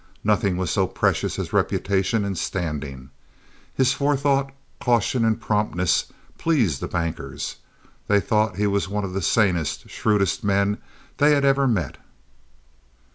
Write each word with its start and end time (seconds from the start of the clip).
Nothing 0.23 0.57
was 0.57 0.71
so 0.71 0.87
precious 0.87 1.37
as 1.37 1.53
reputation 1.53 2.25
and 2.25 2.35
standing. 2.35 3.11
His 3.75 3.93
forethought, 3.93 4.51
caution, 4.79 5.23
and 5.23 5.39
promptness 5.39 6.11
pleased 6.39 6.79
the 6.81 6.87
bankers. 6.87 7.57
They 8.07 8.19
thought 8.19 8.55
he 8.55 8.65
was 8.65 8.89
one 8.89 9.03
of 9.03 9.13
the 9.13 9.21
sanest, 9.21 9.91
shrewdest 9.91 10.43
men 10.43 10.79
they 11.17 11.33
had 11.33 11.45
ever 11.45 11.67
met. 11.67 11.99